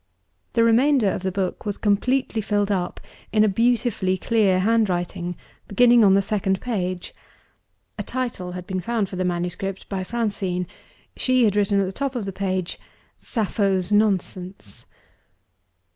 The 0.53 0.63
remainder 0.63 1.11
of 1.11 1.21
the 1.21 1.31
book 1.31 1.63
was 1.63 1.77
completely 1.77 2.41
filled 2.41 2.71
up, 2.71 2.99
in 3.31 3.43
a 3.43 3.47
beautifully 3.47 4.17
clear 4.17 4.57
handwriting, 4.61 5.35
beginning 5.67 6.03
on 6.03 6.15
the 6.15 6.23
second 6.23 6.59
page. 6.59 7.13
A 7.99 8.01
title 8.01 8.53
had 8.53 8.65
been 8.65 8.81
found 8.81 9.09
for 9.09 9.15
the 9.15 9.23
manuscript 9.23 9.87
by 9.89 10.03
Francine. 10.03 10.65
She 11.15 11.43
had 11.45 11.55
written 11.55 11.79
at 11.79 11.85
the 11.85 11.91
top 11.91 12.15
of 12.15 12.25
the 12.25 12.33
page: 12.33 12.79
Sappho's 13.19 13.91
Nonsense. 13.91 14.87